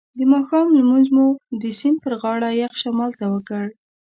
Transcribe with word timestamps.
د 0.17 0.19
ماښام 0.33 0.67
لمونځ 0.77 1.07
مو 1.15 1.27
د 1.61 1.63
سیند 1.79 1.97
پر 2.03 2.13
غاړه 2.21 2.49
یخ 2.61 2.73
شمال 2.81 3.11
ته 3.19 3.25
وکړ. 3.33 3.65